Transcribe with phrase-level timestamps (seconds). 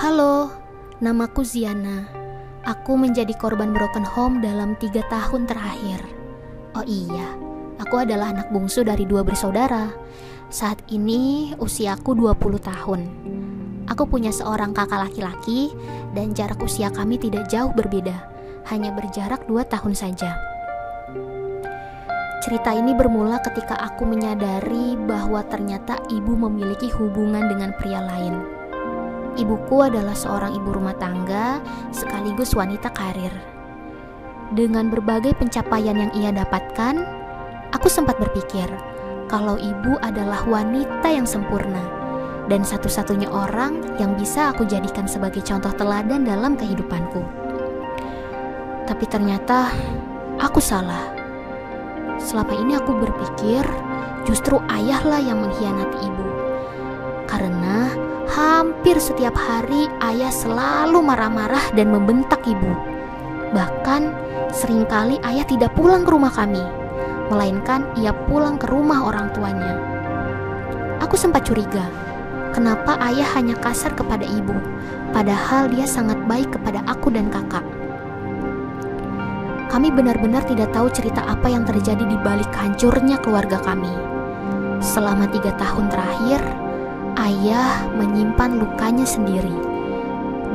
[0.00, 0.48] Halo,
[1.04, 2.08] namaku Ziana.
[2.64, 6.00] Aku menjadi korban broken home dalam tiga tahun terakhir.
[6.72, 7.36] Oh iya,
[7.76, 9.92] aku adalah anak bungsu dari dua bersaudara.
[10.48, 12.32] Saat ini usiaku 20
[12.64, 13.00] tahun.
[13.92, 15.68] Aku punya seorang kakak laki-laki
[16.16, 18.24] dan jarak usia kami tidak jauh berbeda,
[18.72, 20.32] hanya berjarak dua tahun saja.
[22.40, 28.59] Cerita ini bermula ketika aku menyadari bahwa ternyata ibu memiliki hubungan dengan pria lain.
[29.40, 33.32] Ibuku adalah seorang ibu rumah tangga sekaligus wanita karir.
[34.52, 37.00] Dengan berbagai pencapaian yang ia dapatkan,
[37.72, 38.68] aku sempat berpikir
[39.32, 41.80] kalau ibu adalah wanita yang sempurna
[42.52, 47.24] dan satu-satunya orang yang bisa aku jadikan sebagai contoh teladan dalam kehidupanku.
[48.84, 49.72] Tapi ternyata
[50.36, 51.20] aku salah
[52.20, 53.64] Selama ini aku berpikir
[54.28, 56.26] justru ayahlah yang mengkhianati ibu.
[57.24, 57.88] Karena
[58.60, 62.68] hampir setiap hari ayah selalu marah-marah dan membentak ibu.
[63.56, 64.12] Bahkan
[64.52, 66.60] sering kali ayah tidak pulang ke rumah kami,
[67.32, 69.80] melainkan ia pulang ke rumah orang tuanya.
[71.00, 71.88] Aku sempat curiga,
[72.52, 74.52] kenapa ayah hanya kasar kepada ibu,
[75.16, 77.64] padahal dia sangat baik kepada aku dan kakak.
[79.72, 83.88] Kami benar-benar tidak tahu cerita apa yang terjadi di balik hancurnya keluarga kami.
[84.84, 86.44] Selama tiga tahun terakhir,
[87.20, 89.52] ayah menyimpan lukanya sendiri.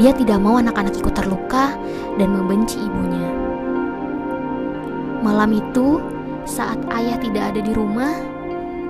[0.00, 1.76] Dia tidak mau anak-anak ikut terluka
[2.18, 3.28] dan membenci ibunya.
[5.22, 6.02] Malam itu,
[6.44, 8.12] saat ayah tidak ada di rumah,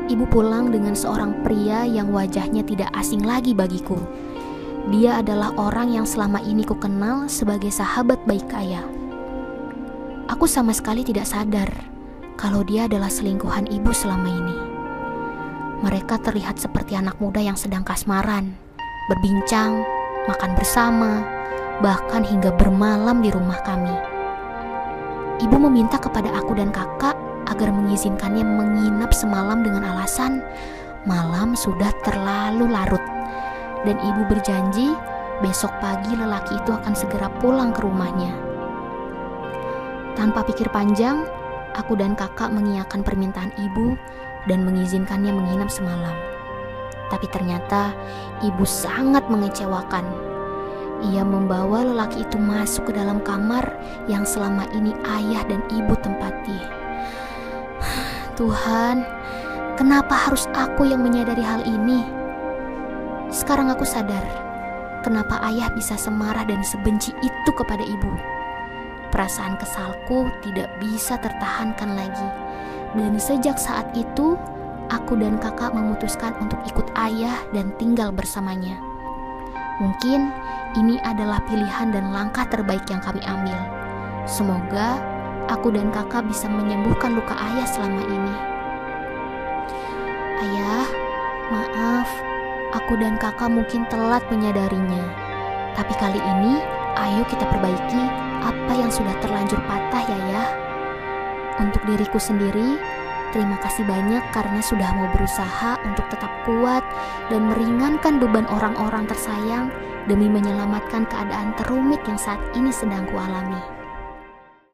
[0.08, 4.00] ibu pulang dengan seorang pria yang wajahnya tidak asing lagi bagiku.
[4.92, 8.84] Dia adalah orang yang selama ini ku kenal sebagai sahabat baik ayah.
[10.28, 11.68] Aku sama sekali tidak sadar
[12.36, 14.73] kalau dia adalah selingkuhan ibu selama ini.
[15.84, 18.56] Mereka terlihat seperti anak muda yang sedang kasmaran,
[19.12, 19.84] berbincang,
[20.24, 21.20] makan bersama,
[21.84, 23.92] bahkan hingga bermalam di rumah kami.
[25.44, 27.12] Ibu meminta kepada aku dan kakak
[27.52, 30.40] agar mengizinkannya menginap semalam dengan alasan
[31.04, 33.04] malam sudah terlalu larut.
[33.84, 34.88] Dan ibu berjanji
[35.44, 38.32] besok pagi lelaki itu akan segera pulang ke rumahnya.
[40.16, 41.28] Tanpa pikir panjang,
[41.76, 43.92] aku dan kakak mengiyakan permintaan ibu
[44.48, 46.16] dan mengizinkannya menginap semalam.
[47.12, 47.92] Tapi ternyata
[48.42, 50.04] ibu sangat mengecewakan.
[51.12, 53.66] Ia membawa lelaki itu masuk ke dalam kamar
[54.08, 56.58] yang selama ini ayah dan ibu tempati.
[58.40, 59.04] Tuhan,
[59.76, 62.02] kenapa harus aku yang menyadari hal ini?
[63.28, 64.24] Sekarang aku sadar
[65.04, 68.12] kenapa ayah bisa semarah dan sebenci itu kepada ibu.
[69.12, 72.28] Perasaan kesalku tidak bisa tertahankan lagi.
[72.94, 74.38] Dan sejak saat itu,
[74.90, 78.78] aku dan kakak memutuskan untuk ikut ayah dan tinggal bersamanya.
[79.82, 80.30] Mungkin
[80.78, 83.58] ini adalah pilihan dan langkah terbaik yang kami ambil.
[84.30, 85.02] Semoga
[85.50, 88.34] aku dan kakak bisa menyembuhkan luka ayah selama ini.
[90.44, 90.86] Ayah,
[91.50, 92.08] maaf,
[92.78, 95.02] aku dan kakak mungkin telat menyadarinya.
[95.74, 96.62] Tapi kali ini,
[96.94, 98.02] ayo kita perbaiki
[98.46, 100.63] apa yang sudah terlanjur patah ya ya.
[101.54, 102.82] Untuk diriku sendiri,
[103.30, 106.82] terima kasih banyak karena sudah mau berusaha untuk tetap kuat
[107.30, 109.70] dan meringankan beban orang-orang tersayang
[110.10, 113.83] demi menyelamatkan keadaan terumit yang saat ini sedang kualami.